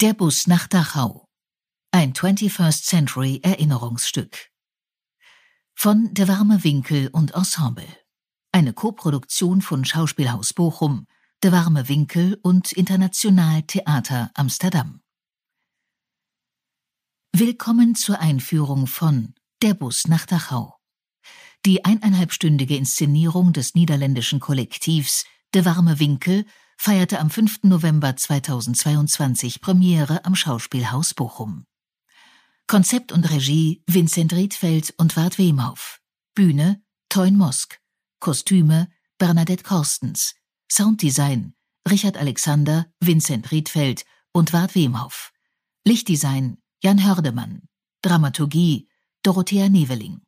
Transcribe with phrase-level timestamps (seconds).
[0.00, 1.26] Der Bus nach Dachau.
[1.90, 4.48] Ein 21st Century Erinnerungsstück.
[5.74, 7.86] Von Der warme Winkel und Ensemble.
[8.50, 11.06] Eine Koproduktion von Schauspielhaus Bochum,
[11.42, 15.02] Der warme Winkel und International Theater Amsterdam.
[17.36, 20.78] Willkommen zur Einführung von Der Bus nach Dachau.
[21.66, 26.46] Die eineinhalbstündige Inszenierung des niederländischen Kollektivs De warme Winkel
[26.82, 27.64] feierte am 5.
[27.64, 31.66] November 2022 Premiere am Schauspielhaus Bochum.
[32.66, 36.00] Konzept und Regie Vincent Riedfeld und Wart Wemhoff.
[36.34, 37.78] Bühne Teun Mosk.
[38.18, 38.88] Kostüme
[39.18, 40.34] Bernadette Korstens.
[40.72, 41.52] Sounddesign
[41.86, 45.34] Richard Alexander, Vincent Riedfeld und Wart Wemhoff.
[45.84, 47.68] Lichtdesign Jan Hördemann.
[48.00, 48.88] Dramaturgie
[49.22, 50.22] Dorothea Neveling.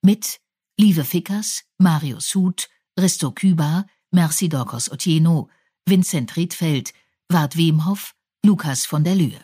[0.00, 0.40] Mit
[0.78, 5.50] Lieve Fickers, Marius Huth, Risto Küber, Merci Dorcos Otieno,
[5.88, 6.92] Vincent Riedfeld,
[7.28, 9.42] Wart Wemhoff, Lukas von der Lühe.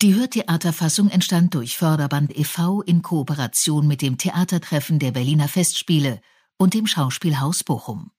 [0.00, 2.82] Die Hörtheaterfassung entstand durch Förderband e.V.
[2.82, 6.20] in Kooperation mit dem Theatertreffen der Berliner Festspiele
[6.56, 8.10] und dem Schauspielhaus Bochum.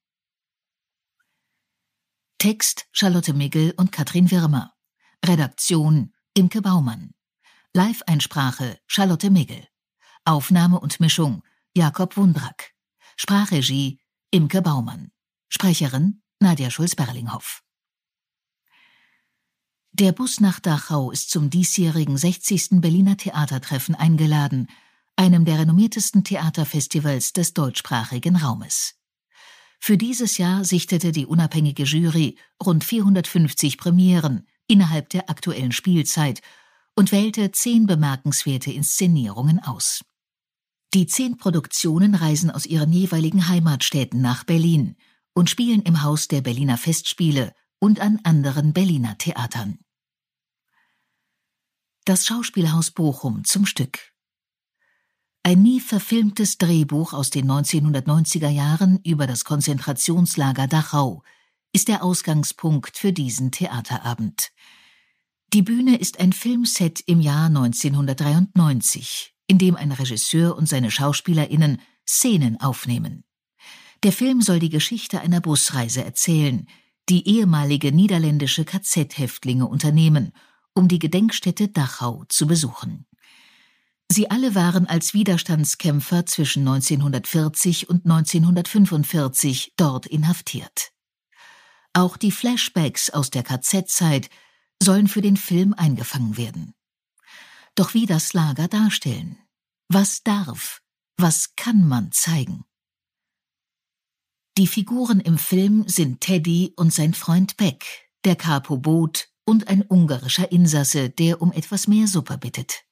[2.38, 4.74] Text Charlotte Migel und Katrin Wirmer.
[5.26, 7.12] Redaktion Imke Baumann.
[7.74, 9.68] Live-Einsprache Charlotte Migel.
[10.26, 11.44] Aufnahme und Mischung
[11.76, 12.74] Jakob Wundrack.
[13.16, 14.00] Sprachregie
[14.36, 15.12] Imke Baumann.
[15.48, 17.64] Sprecherin Nadja Schulz-Berlinghoff.
[19.94, 22.82] Der Bus nach Dachau ist zum diesjährigen 60.
[22.82, 24.68] Berliner Theatertreffen eingeladen,
[25.16, 28.96] einem der renommiertesten Theaterfestivals des deutschsprachigen Raumes.
[29.80, 36.42] Für dieses Jahr sichtete die unabhängige Jury rund 450 Premieren innerhalb der aktuellen Spielzeit
[36.94, 40.02] und wählte zehn bemerkenswerte Inszenierungen aus.
[40.94, 44.96] Die zehn Produktionen reisen aus ihren jeweiligen Heimatstädten nach Berlin
[45.34, 49.80] und spielen im Haus der Berliner Festspiele und an anderen Berliner Theatern.
[52.06, 54.14] Das Schauspielhaus Bochum zum Stück.
[55.44, 61.24] Ein nie verfilmtes Drehbuch aus den 1990er Jahren über das Konzentrationslager Dachau
[61.74, 64.52] ist der Ausgangspunkt für diesen Theaterabend.
[65.54, 71.82] Die Bühne ist ein Filmset im Jahr 1993 in dem ein Regisseur und seine SchauspielerInnen
[72.08, 73.24] Szenen aufnehmen.
[74.04, 76.68] Der Film soll die Geschichte einer Busreise erzählen,
[77.10, 80.32] die ehemalige niederländische KZ-Häftlinge unternehmen,
[80.74, 83.08] um die Gedenkstätte Dachau zu besuchen.
[84.12, 90.92] Sie alle waren als Widerstandskämpfer zwischen 1940 und 1945 dort inhaftiert.
[91.94, 94.30] Auch die Flashbacks aus der KZ-Zeit
[94.82, 96.75] sollen für den Film eingefangen werden.
[97.76, 99.38] Doch wie das Lager darstellen?
[99.90, 100.82] Was darf,
[101.18, 102.64] was kann man zeigen?
[104.58, 109.82] Die Figuren im Film sind Teddy und sein Freund Beck, der Capo Boot und ein
[109.82, 112.86] ungarischer Insasse, der um etwas mehr Suppe bittet.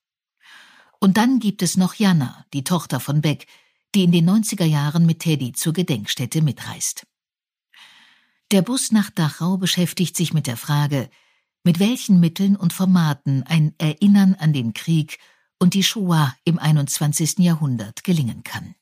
[1.00, 3.48] Und dann gibt es noch Jana, die Tochter von Beck,
[3.96, 7.08] die in den 90er Jahren mit Teddy zur Gedenkstätte mitreist.
[8.52, 11.10] Der Bus nach Dachau beschäftigt sich mit der Frage,
[11.64, 15.18] mit welchen Mitteln und Formaten ein Erinnern an den Krieg
[15.60, 17.40] und die Shoah im 21.
[17.40, 18.76] Jahrhundert gelingen kann.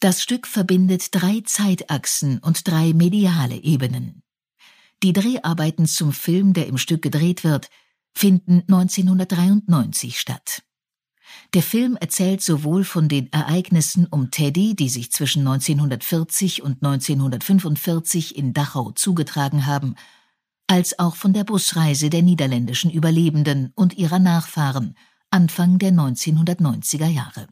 [0.00, 4.24] Das Stück verbindet drei Zeitachsen und drei mediale Ebenen.
[5.04, 7.70] Die Dreharbeiten zum Film, der im Stück gedreht wird,
[8.12, 10.64] finden 1993 statt.
[11.54, 18.36] Der Film erzählt sowohl von den Ereignissen um Teddy, die sich zwischen 1940 und 1945
[18.36, 19.94] in Dachau zugetragen haben,
[20.66, 24.96] als auch von der Busreise der niederländischen Überlebenden und ihrer Nachfahren
[25.30, 27.46] Anfang der 1990er Jahre.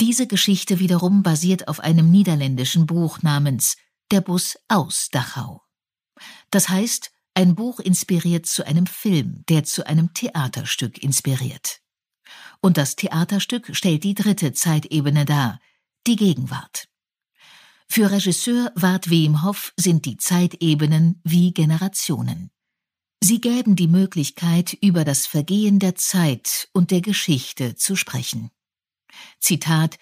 [0.00, 3.76] Diese Geschichte wiederum basiert auf einem niederländischen Buch namens
[4.10, 5.62] Der Bus aus Dachau.
[6.50, 11.80] Das heißt, ein Buch inspiriert zu einem Film, der zu einem Theaterstück inspiriert.
[12.60, 15.58] Und das Theaterstück stellt die dritte Zeitebene dar,
[16.06, 16.88] die Gegenwart.
[17.88, 22.50] Für Regisseur Wart Wemhoff sind die Zeitebenen wie Generationen.
[23.22, 28.50] Sie gäben die Möglichkeit, über das Vergehen der Zeit und der Geschichte zu sprechen.
[29.40, 29.98] Zitat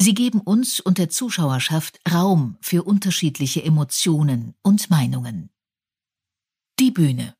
[0.00, 5.50] Sie geben uns und der Zuschauerschaft Raum für unterschiedliche Emotionen und Meinungen.
[6.80, 7.36] Die Bühne.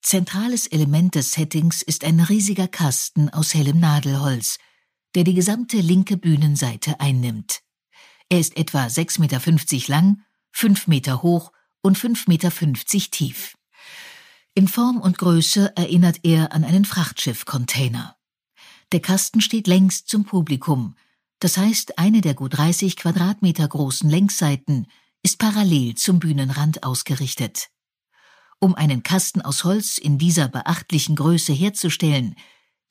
[0.00, 4.58] Zentrales Element des Settings ist ein riesiger Kasten aus hellem Nadelholz,
[5.14, 7.63] der die gesamte linke Bühnenseite einnimmt.
[8.34, 10.20] Er ist etwa 6,50 Meter lang,
[10.50, 11.52] 5 Meter hoch
[11.82, 12.50] und 5,50 Meter
[13.12, 13.56] tief.
[14.54, 18.16] In Form und Größe erinnert er an einen Frachtschiff-Container.
[18.90, 20.96] Der Kasten steht längs zum Publikum,
[21.38, 24.88] das heißt, eine der gut 30 Quadratmeter großen Längsseiten
[25.22, 27.68] ist parallel zum Bühnenrand ausgerichtet.
[28.58, 32.34] Um einen Kasten aus Holz in dieser beachtlichen Größe herzustellen,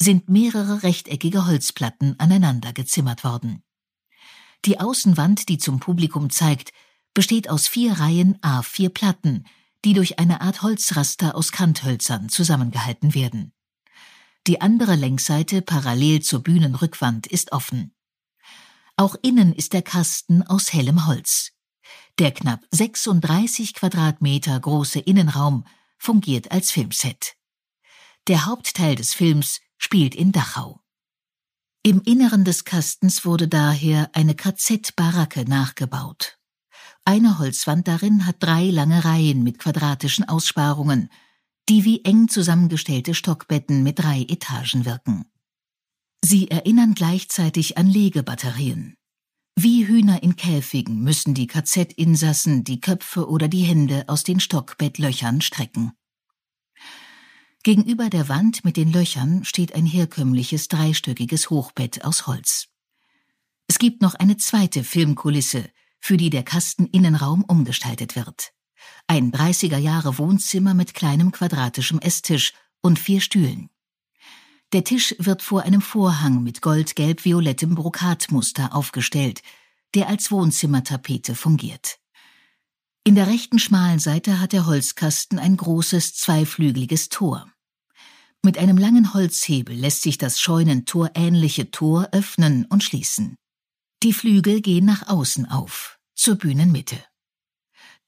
[0.01, 3.61] sind mehrere rechteckige Holzplatten aneinander gezimmert worden.
[4.65, 6.71] Die Außenwand, die zum Publikum zeigt,
[7.13, 9.45] besteht aus vier Reihen A4 Platten,
[9.83, 13.53] die durch eine Art Holzraster aus Kanthölzern zusammengehalten werden.
[14.47, 17.93] Die andere Längsseite parallel zur Bühnenrückwand ist offen.
[18.95, 21.51] Auch innen ist der Kasten aus hellem Holz.
[22.19, 25.65] Der knapp 36 Quadratmeter große Innenraum
[25.97, 27.35] fungiert als Filmset.
[28.27, 30.82] Der Hauptteil des Films spielt in Dachau.
[31.85, 36.39] Im Inneren des Kastens wurde daher eine KZ-Baracke nachgebaut.
[37.03, 41.09] Eine Holzwand darin hat drei lange Reihen mit quadratischen Aussparungen,
[41.67, 45.25] die wie eng zusammengestellte Stockbetten mit drei Etagen wirken.
[46.23, 48.95] Sie erinnern gleichzeitig an Legebatterien.
[49.59, 55.41] Wie Hühner in Käfigen müssen die KZ-Insassen die Köpfe oder die Hände aus den Stockbettlöchern
[55.41, 55.91] strecken.
[57.65, 62.67] Gegenüber der Wand mit den Löchern steht ein herkömmliches dreistöckiges Hochbett aus Holz.
[63.67, 65.69] Es gibt noch eine zweite Filmkulisse,
[66.01, 68.51] für die der Kasteninnenraum umgestaltet wird.
[69.07, 72.51] Ein 30er Jahre Wohnzimmer mit kleinem quadratischem Esstisch
[72.81, 73.69] und vier Stühlen.
[74.73, 79.41] Der Tisch wird vor einem Vorhang mit gold-gelb-violettem Brokatmuster aufgestellt,
[79.95, 81.99] der als Wohnzimmertapete fungiert.
[83.05, 87.52] In der rechten schmalen Seite hat der Holzkasten ein großes zweiflügeliges Tor.
[88.45, 93.37] Mit einem langen Holzhebel lässt sich das Scheunentor ähnliche Tor öffnen und schließen.
[94.03, 97.01] Die Flügel gehen nach außen auf, zur Bühnenmitte.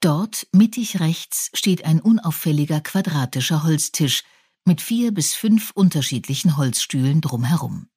[0.00, 4.24] Dort, mittig rechts, steht ein unauffälliger quadratischer Holztisch
[4.66, 7.88] mit vier bis fünf unterschiedlichen Holzstühlen drumherum.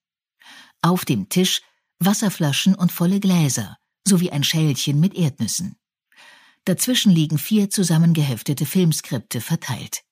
[0.82, 1.62] Auf dem Tisch
[2.00, 3.78] Wasserflaschen und volle Gläser
[4.08, 5.76] sowie ein Schälchen mit Erdnüssen.
[6.64, 10.04] Dazwischen liegen vier zusammengeheftete Filmskripte verteilt.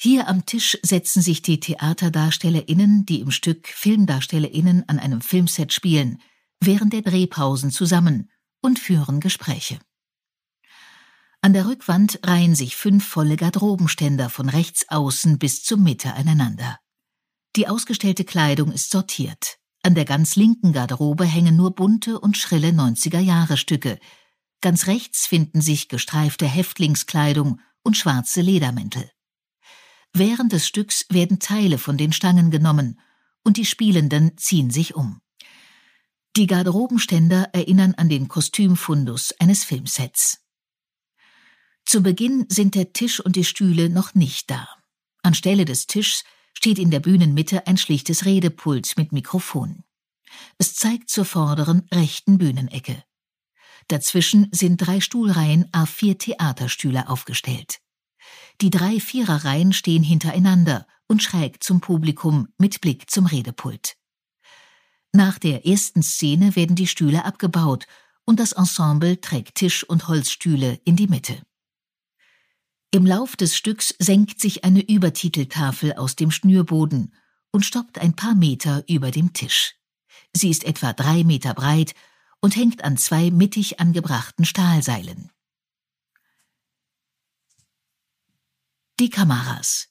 [0.00, 6.22] Hier am Tisch setzen sich die TheaterdarstellerInnen, die im Stück FilmdarstellerInnen an einem Filmset spielen,
[6.60, 8.30] während der Drehpausen zusammen
[8.60, 9.80] und führen Gespräche.
[11.40, 16.78] An der Rückwand reihen sich fünf volle Garderobenständer von rechts außen bis zur Mitte aneinander.
[17.56, 19.58] Die ausgestellte Kleidung ist sortiert.
[19.82, 23.98] An der ganz linken Garderobe hängen nur bunte und schrille 90er-Jahre-Stücke.
[24.60, 29.10] Ganz rechts finden sich gestreifte Häftlingskleidung und schwarze Ledermäntel.
[30.12, 33.00] Während des Stücks werden Teile von den Stangen genommen
[33.44, 35.20] und die Spielenden ziehen sich um.
[36.36, 40.44] Die Garderobenständer erinnern an den Kostümfundus eines Filmsets.
[41.84, 44.68] Zu Beginn sind der Tisch und die Stühle noch nicht da.
[45.22, 49.84] Anstelle des Tischs steht in der Bühnenmitte ein schlichtes Redepult mit Mikrofon.
[50.58, 53.02] Es zeigt zur vorderen rechten Bühnenecke.
[53.88, 57.80] Dazwischen sind drei Stuhlreihen A4 Theaterstühle aufgestellt.
[58.60, 63.96] Die drei Viererreihen stehen hintereinander und schräg zum Publikum mit Blick zum Redepult.
[65.12, 67.86] Nach der ersten Szene werden die Stühle abgebaut
[68.24, 71.42] und das Ensemble trägt Tisch und Holzstühle in die Mitte.
[72.90, 77.14] Im Lauf des Stücks senkt sich eine Übertiteltafel aus dem Schnürboden
[77.50, 79.74] und stoppt ein paar Meter über dem Tisch.
[80.34, 81.94] Sie ist etwa drei Meter breit
[82.40, 85.30] und hängt an zwei mittig angebrachten Stahlseilen.
[89.00, 89.86] Die Kameras.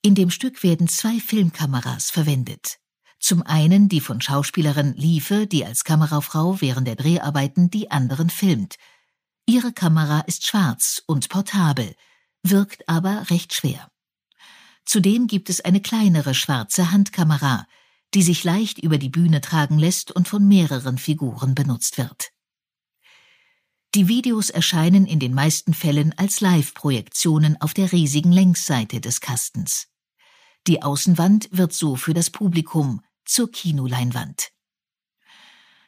[0.00, 2.78] In dem Stück werden zwei Filmkameras verwendet.
[3.20, 8.76] Zum einen die von Schauspielerin Liefe, die als Kamerafrau während der Dreharbeiten die anderen filmt.
[9.44, 11.94] Ihre Kamera ist schwarz und portabel,
[12.42, 13.90] wirkt aber recht schwer.
[14.86, 17.66] Zudem gibt es eine kleinere schwarze Handkamera,
[18.14, 22.33] die sich leicht über die Bühne tragen lässt und von mehreren Figuren benutzt wird.
[23.94, 29.86] Die Videos erscheinen in den meisten Fällen als Live-Projektionen auf der riesigen Längsseite des Kastens.
[30.66, 34.50] Die Außenwand wird so für das Publikum zur Kinoleinwand.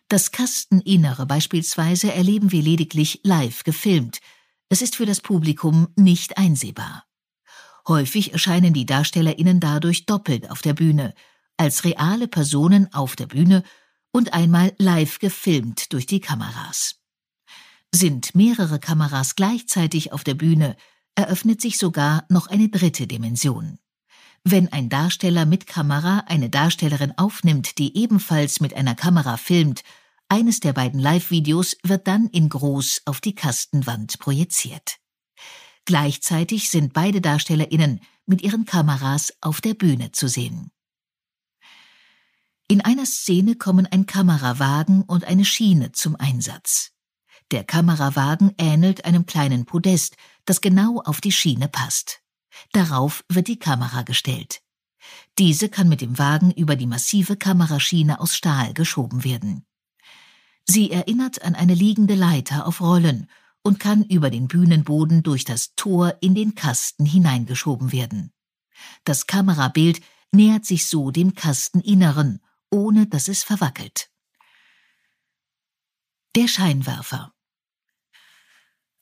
[0.06, 4.20] Das Kasteninnere beispielsweise erleben wir lediglich live gefilmt.
[4.68, 7.04] Es ist für das Publikum nicht einsehbar.
[7.88, 11.12] Häufig erscheinen die DarstellerInnen dadurch doppelt auf der Bühne,
[11.56, 13.64] als reale Personen auf der Bühne
[14.12, 17.00] und einmal live gefilmt durch die Kameras.
[17.94, 20.76] Sind mehrere Kameras gleichzeitig auf der Bühne,
[21.14, 23.78] eröffnet sich sogar noch eine dritte Dimension.
[24.44, 29.82] Wenn ein Darsteller mit Kamera eine Darstellerin aufnimmt, die ebenfalls mit einer Kamera filmt,
[30.28, 34.98] eines der beiden Live-Videos wird dann in groß auf die Kastenwand projiziert.
[35.84, 40.70] Gleichzeitig sind beide DarstellerInnen mit ihren Kameras auf der Bühne zu sehen.
[42.68, 46.95] In einer Szene kommen ein Kamerawagen und eine Schiene zum Einsatz.
[47.52, 52.20] Der Kamerawagen ähnelt einem kleinen Podest, das genau auf die Schiene passt.
[52.72, 54.62] Darauf wird die Kamera gestellt.
[55.38, 59.64] Diese kann mit dem Wagen über die massive Kameraschiene aus Stahl geschoben werden.
[60.64, 63.30] Sie erinnert an eine liegende Leiter auf Rollen
[63.62, 68.32] und kann über den Bühnenboden durch das Tor in den Kasten hineingeschoben werden.
[69.04, 70.00] Das Kamerabild
[70.32, 74.10] nähert sich so dem Kasteninneren, ohne dass es verwackelt.
[76.34, 77.32] Der Scheinwerfer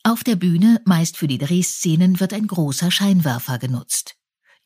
[0.06, 4.16] Auf der Bühne, meist für die Drehszenen, wird ein großer Scheinwerfer genutzt.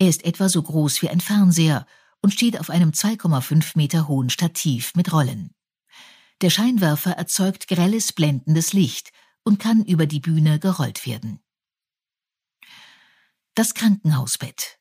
[0.01, 1.87] Er ist etwa so groß wie ein Fernseher
[2.21, 5.55] und steht auf einem 2,5 Meter hohen Stativ mit Rollen.
[6.41, 9.13] Der Scheinwerfer erzeugt grelles blendendes Licht
[9.45, 11.39] und kann über die Bühne gerollt werden.
[13.55, 14.81] Das Krankenhausbett.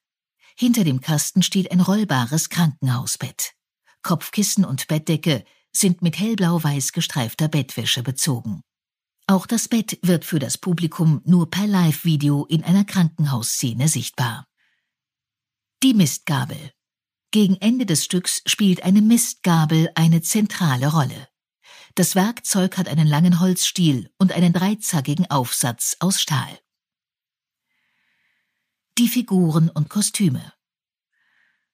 [0.57, 3.53] Hinter dem Kasten steht ein rollbares Krankenhausbett.
[4.01, 8.63] Kopfkissen und Bettdecke sind mit hellblau-weiß gestreifter Bettwäsche bezogen.
[9.29, 14.47] Auch das Bett wird für das Publikum nur per Live-Video in einer Krankenhausszene sichtbar.
[15.83, 16.71] Die Mistgabel.
[17.31, 21.27] Gegen Ende des Stücks spielt eine Mistgabel eine zentrale Rolle.
[21.95, 26.59] Das Werkzeug hat einen langen Holzstiel und einen dreizackigen Aufsatz aus Stahl.
[28.97, 30.53] Die Figuren und Kostüme.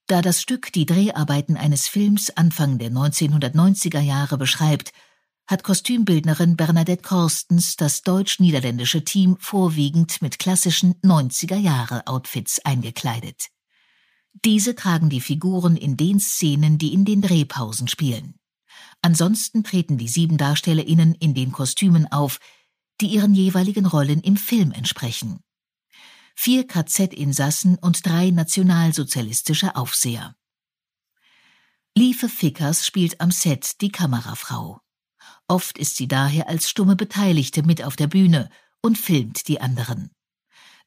[0.07, 4.91] Da das Stück die Dreharbeiten eines Films Anfang der 1990er Jahre beschreibt,
[5.47, 13.47] hat Kostümbildnerin Bernadette Korstens das deutsch-niederländische Team vorwiegend mit klassischen 90er-Jahre-Outfits eingekleidet.
[14.45, 18.39] Diese tragen die Figuren in den Szenen, die in den Drehpausen spielen.
[19.01, 22.39] Ansonsten treten die sieben DarstellerInnen in den Kostümen auf,
[23.01, 25.39] die ihren jeweiligen Rollen im Film entsprechen.
[26.35, 30.35] Vier KZ-Insassen und drei nationalsozialistische Aufseher.
[31.95, 34.82] Liefe Fickers spielt am Set die Kamerafrau.
[35.47, 38.49] Oft ist sie daher als stumme Beteiligte mit auf der Bühne
[38.81, 40.11] und filmt die anderen.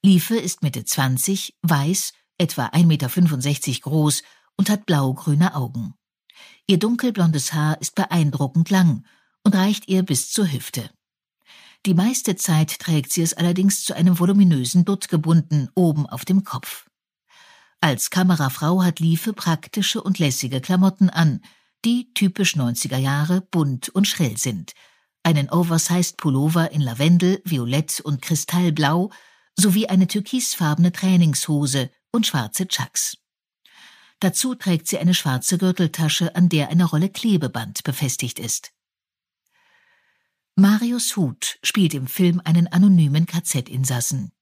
[0.02, 4.22] Liefe ist Mitte 20, weiß etwa 1,65 Meter groß
[4.56, 5.94] und hat blaugrüne Augen.
[6.66, 9.06] Ihr dunkelblondes Haar ist beeindruckend lang
[9.44, 10.90] und reicht ihr bis zur Hüfte.
[11.86, 16.42] Die meiste Zeit trägt sie es allerdings zu einem voluminösen Dutt gebunden, oben auf dem
[16.42, 16.86] Kopf.
[17.80, 21.40] Als Kamerafrau hat Liefe praktische und lässige Klamotten an,
[21.86, 24.72] die typisch 90er Jahre bunt und schrill sind.
[25.22, 29.10] Einen oversized Pullover in Lavendel, Violett und Kristallblau
[29.54, 33.18] sowie eine türkisfarbene Trainingshose und schwarze Chucks.
[34.18, 38.72] Dazu trägt sie eine schwarze Gürteltasche, an der eine Rolle Klebeband befestigt ist.
[40.56, 44.32] Marius Huth spielt im Film einen anonymen KZ-Insassen.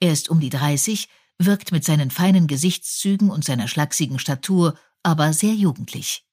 [0.00, 5.32] Er ist um die 30, wirkt mit seinen feinen Gesichtszügen und seiner schlachsigen Statur aber
[5.32, 6.26] sehr jugendlich.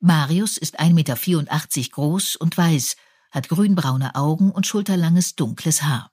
[0.00, 1.16] Marius ist 1,84 Meter
[1.90, 2.96] groß und weiß,
[3.30, 6.10] hat grünbraune Augen und schulterlanges dunkles Haar.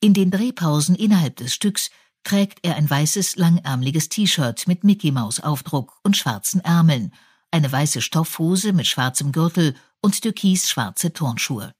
[0.00, 1.90] In den Drehpausen innerhalb des Stücks
[2.24, 7.12] trägt er ein weißes langärmliches T-Shirt mit Mickey Maus Aufdruck und schwarzen Ärmeln,
[7.50, 11.74] eine weiße Stoffhose mit schwarzem Gürtel und türkis-schwarze Turnschuhe.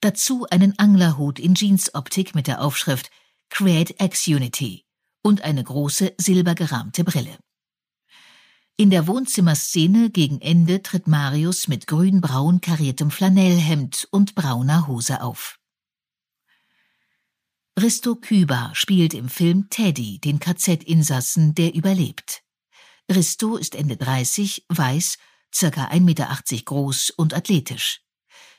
[0.00, 3.10] Dazu einen Anglerhut in Jeansoptik mit der Aufschrift
[3.50, 4.84] Create X Unity
[5.22, 7.38] und eine große silbergerahmte Brille.
[8.82, 15.60] In der Wohnzimmerszene gegen Ende tritt Marius mit grün-braun kariertem Flanellhemd und brauner Hose auf.
[17.80, 22.42] Risto Küber spielt im Film Teddy, den KZ-Insassen, der überlebt.
[23.08, 25.16] Risto ist Ende 30, weiß,
[25.54, 28.00] circa 1,80 Meter groß und athletisch.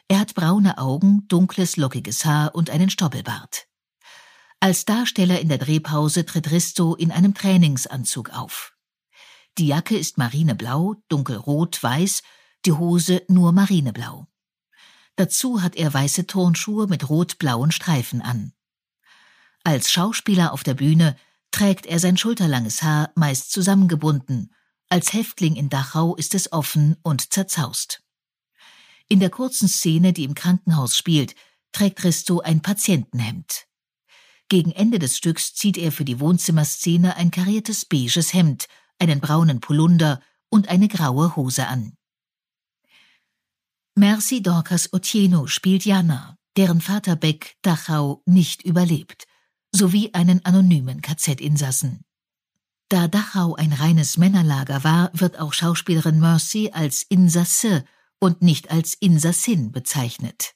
[0.08, 3.68] Er hat braune Augen, dunkles, lockiges Haar und einen Stoppelbart.
[4.62, 8.73] Als Darsteller in der Drehpause tritt Risto in einem Trainingsanzug auf.
[9.58, 12.24] Die Jacke ist marineblau, dunkelrot, weiß,
[12.66, 14.28] die Hose nur marineblau.
[15.16, 18.54] Dazu hat er weiße Turnschuhe mit rot-blauen Streifen an.
[19.64, 21.16] Als Schauspieler auf der Bühne
[21.52, 24.54] trägt er sein schulterlanges Haar meist zusammengebunden,
[24.90, 28.04] als Häftling in Dachau ist es offen und zerzaust.
[29.08, 31.36] In der kurzen Szene, die im Krankenhaus spielt,
[31.72, 33.68] trägt Risto ein Patientenhemd.
[34.50, 38.68] Gegen Ende des Stücks zieht er für die Wohnzimmerszene ein kariertes beiges Hemd,
[39.00, 41.94] einen braunen Polunder und eine graue Hose an.
[43.96, 49.26] Merci Dorcas Otieno spielt Jana, deren Vater Beck Dachau nicht überlebt
[49.76, 52.06] sowie einen anonymen KZ-Insassen.
[52.90, 57.84] Da Dachau ein reines Männerlager war, wird auch Schauspielerin Mercy als Insasse
[58.20, 60.54] und nicht als Insassin bezeichnet.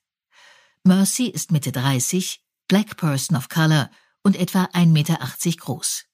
[0.84, 3.89] Mercy ist Mitte 30, Black Person of Color
[4.24, 5.17] und etwa 1,80 Meter
[5.58, 6.06] groß.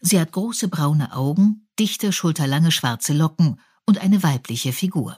[0.00, 5.16] Sie hat große braune Augen, dichte, schulterlange schwarze Locken und eine weibliche Figur.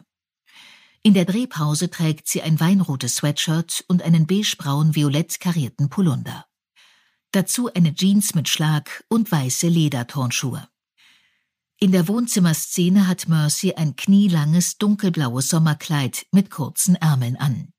[1.03, 6.47] In der Drehpause trägt sie ein weinrotes Sweatshirt und einen beigebraun-violett karierten Polunder.
[7.33, 10.69] Dazu eine Jeans mit Schlag und weiße Lederturnschuhe.
[11.79, 17.73] In der Wohnzimmerszene hat Mercy ein knielanges dunkelblaues Sommerkleid mit kurzen Ärmeln an.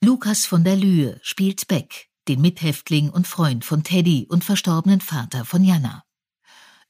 [0.00, 5.44] Lukas von der Lühe spielt Beck, den Mithäftling und Freund von Teddy und verstorbenen Vater
[5.44, 6.04] von Jana.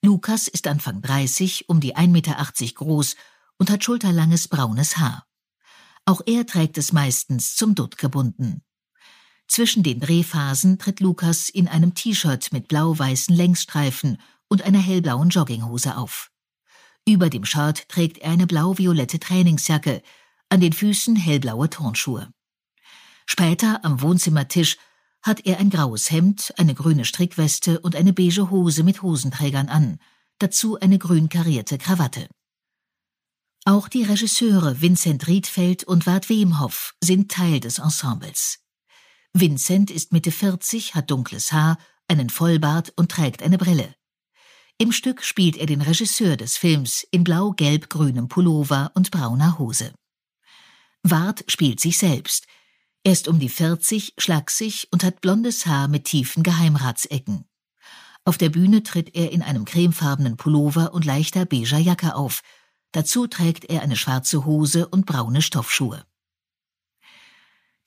[0.02, 2.36] Lukas ist Anfang 30, um die 1,80 Meter
[2.74, 3.16] groß
[3.58, 5.26] und hat schulterlanges braunes Haar.
[6.04, 8.62] Auch er trägt es meistens zum Dutt gebunden.
[9.46, 15.96] Zwischen den Drehphasen tritt Lukas in einem T-Shirt mit blau-weißen Längsstreifen und einer hellblauen Jogginghose
[15.96, 16.30] auf.
[17.06, 20.02] Über dem Shirt trägt er eine blau-violette Trainingsjacke,
[20.48, 22.32] an den Füßen hellblaue Turnschuhe.
[23.26, 24.76] Später am Wohnzimmertisch
[25.23, 29.99] hat er ein graues Hemd, eine grüne Strickweste und eine beige Hose mit Hosenträgern an,
[30.38, 32.29] dazu eine grün karierte Krawatte.
[33.64, 38.59] Auch die Regisseure Vincent Riedfeld und Wart Wemhoff sind Teil des Ensembles.
[39.33, 43.95] Vincent ist Mitte 40, hat dunkles Haar, einen Vollbart und trägt eine Brille.
[44.79, 49.93] Im Stück spielt er den Regisseur des Films in blau-gelb-grünem Pullover und brauner Hose.
[51.05, 52.47] Wart spielt sich selbst.
[53.04, 57.44] Er ist um die 40, schlaksig und hat blondes Haar mit tiefen Geheimratsecken.
[58.25, 62.42] Auf der Bühne tritt er in einem cremefarbenen Pullover und leichter beiger Jacke auf–
[62.92, 66.04] Dazu trägt er eine schwarze Hose und braune Stoffschuhe.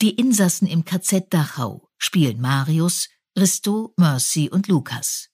[0.01, 5.29] Die Insassen im KZ Dachau spielen Marius, Risto, Mercy und Lukas.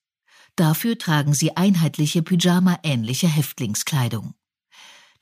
[0.57, 4.35] Dafür tragen sie einheitliche Pyjama-ähnliche Häftlingskleidung.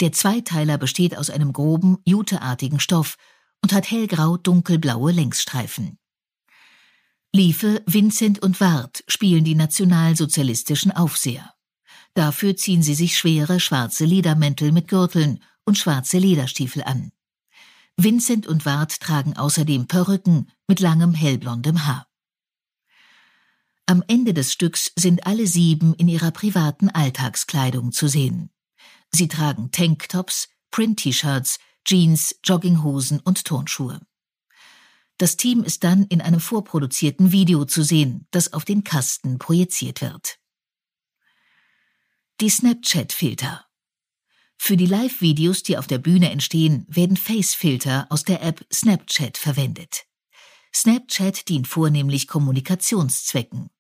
[0.02, 3.16] Der Zweiteiler besteht aus einem groben, juteartigen Stoff
[3.62, 5.98] und hat hellgrau-dunkelblaue Längsstreifen.
[7.32, 11.54] Liefe, Vincent und Ward spielen die nationalsozialistischen Aufseher.
[12.16, 17.12] Dafür ziehen sie sich schwere schwarze Ledermäntel mit Gürteln und schwarze Lederstiefel an.
[17.98, 22.08] Vincent und Ward tragen außerdem Perücken mit langem hellblondem Haar.
[23.86, 28.52] Am Ende des Stücks sind alle sieben in ihrer privaten Alltagskleidung zu sehen.
[29.12, 34.00] Sie tragen Tanktops, Print-T-Shirts, Jeans, Jogginghosen und Turnschuhe.
[35.18, 40.02] Das Team ist dann in einem vorproduzierten Video zu sehen, das auf den Kasten projiziert
[40.02, 40.38] wird.
[42.42, 43.66] Die Snapchat-Filter.
[44.56, 50.06] Für die Live-Videos, die auf der Bühne entstehen, werden Face-Filter aus der App Snapchat verwendet.
[50.72, 53.72] Snapchat dient vornehmlich Kommunikationszwecken.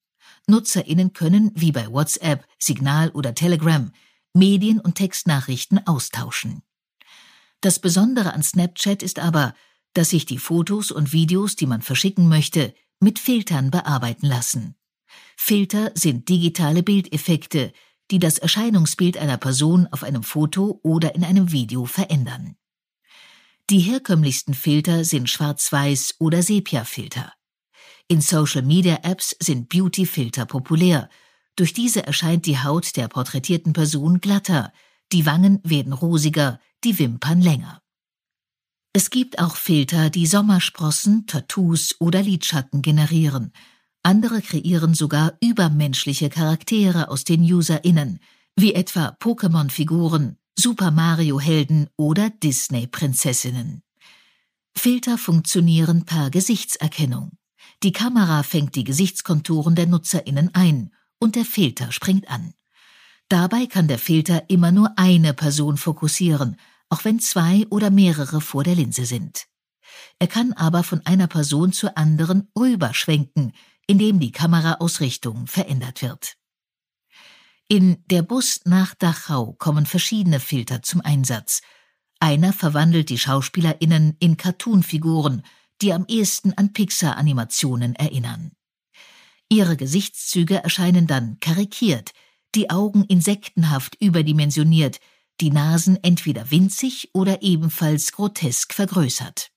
[0.47, 3.93] NutzerInnen können, wie bei WhatsApp, Signal oder Telegram,
[4.33, 6.63] Medien- und Textnachrichten austauschen.
[7.61, 9.53] Das Besondere an Snapchat ist aber,
[9.93, 14.75] dass sich die Fotos und Videos, die man verschicken möchte, mit Filtern bearbeiten lassen.
[15.35, 17.73] Filter sind digitale Bildeffekte,
[18.11, 22.55] die das Erscheinungsbild einer Person auf einem Foto oder in einem Video verändern.
[23.69, 27.33] Die herkömmlichsten Filter sind Schwarz-Weiß- oder Sepia-Filter.
[28.07, 31.09] In Social-Media-Apps sind Beauty-Filter populär.
[31.55, 34.73] Durch diese erscheint die Haut der porträtierten Person glatter,
[35.11, 37.81] die Wangen werden rosiger, die Wimpern länger.
[38.93, 43.51] Es gibt auch Filter, die Sommersprossen, Tattoos oder Lidschatten generieren,
[44.03, 48.19] andere kreieren sogar übermenschliche Charaktere aus den UserInnen,
[48.55, 53.83] wie etwa Pokémon-Figuren, Super Mario-Helden oder Disney-Prinzessinnen.
[54.75, 57.31] Filter funktionieren per Gesichtserkennung.
[57.83, 62.53] Die Kamera fängt die Gesichtskonturen der NutzerInnen ein und der Filter springt an.
[63.29, 66.57] Dabei kann der Filter immer nur eine Person fokussieren,
[66.89, 69.45] auch wenn zwei oder mehrere vor der Linse sind.
[70.17, 73.53] Er kann aber von einer Person zur anderen rüberschwenken,
[73.85, 76.37] in dem die Kameraausrichtung verändert wird.
[77.67, 81.61] In Der Bus nach Dachau kommen verschiedene Filter zum Einsatz.
[82.19, 85.43] Einer verwandelt die SchauspielerInnen in Cartoonfiguren,
[85.81, 88.53] die am ehesten an Pixar-Animationen erinnern.
[89.49, 92.11] Ihre Gesichtszüge erscheinen dann karikiert,
[92.55, 94.99] die Augen insektenhaft überdimensioniert,
[95.39, 99.51] die Nasen entweder winzig oder ebenfalls grotesk vergrößert.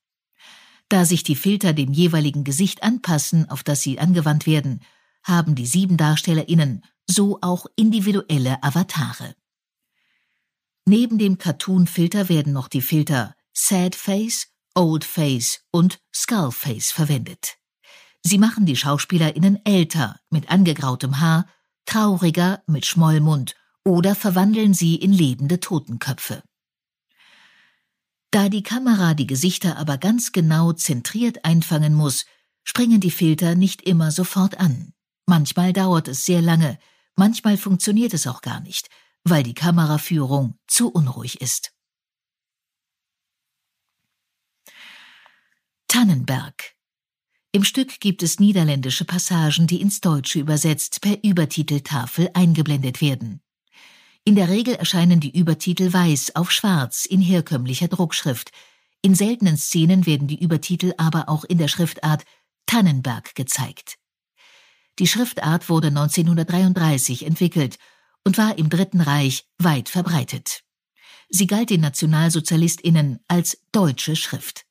[0.89, 4.81] Da sich die Filter dem jeweiligen Gesicht anpassen, auf das sie angewandt werden,
[5.23, 9.35] haben die sieben DarstellerInnen so auch individuelle Avatare.
[10.85, 17.57] Neben dem Cartoon-Filter werden noch die Filter Sad Face, Old Face und Skull Face verwendet.
[18.25, 21.47] Sie machen die SchauspielerInnen älter, mit angegrautem Haar,
[21.87, 26.43] trauriger mit Schmollmund oder verwandeln sie in lebende Totenköpfe.
[28.31, 32.25] Da die Kamera die Gesichter aber ganz genau zentriert einfangen muss,
[32.65, 34.95] springen die Filter nicht immer sofort an.
[35.27, 36.79] Manchmal dauert es sehr lange,
[37.15, 38.89] manchmal funktioniert es auch gar nicht,
[39.25, 41.73] weil die Kameraführung zu unruhig ist.
[45.89, 46.75] Tannenberg
[47.55, 53.43] im Stück gibt es niederländische Passagen, die ins Deutsche übersetzt per Übertiteltafel eingeblendet werden.
[54.25, 58.53] In der Regel erscheinen die Übertitel weiß auf schwarz in herkömmlicher Druckschrift.
[59.03, 62.25] In seltenen Szenen werden die Übertitel aber auch in der Schriftart
[62.65, 63.99] Tannenberg gezeigt.
[64.99, 67.77] Die Schriftart wurde 1933 entwickelt
[68.25, 70.63] und war im Dritten Reich weit verbreitet.
[71.29, 74.65] Sie galt den Nationalsozialistinnen als deutsche Schrift.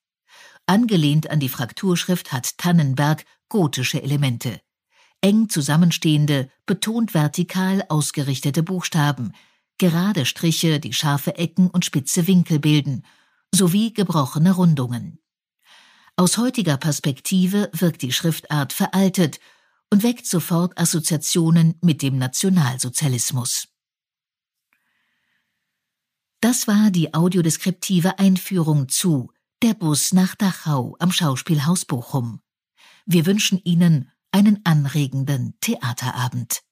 [0.72, 4.62] Angelehnt an die Frakturschrift hat Tannenberg gotische Elemente.
[5.20, 9.34] Eng zusammenstehende, betont vertikal ausgerichtete Buchstaben,
[9.78, 13.06] gerade Striche, die scharfe Ecken und spitze Winkel bilden,
[13.54, 15.20] sowie gebrochene Rundungen.
[16.16, 19.42] Aus heutiger Perspektive wirkt die Schriftart veraltet
[19.90, 23.68] und weckt sofort Assoziationen mit dem Nationalsozialismus.
[26.40, 29.31] Das war die audiodeskriptive Einführung zu
[29.64, 32.42] Der Bus nach Dachau am Schauspielhaus Bochum.
[33.06, 36.64] Wir wünschen Ihnen einen anregenden Theaterabend.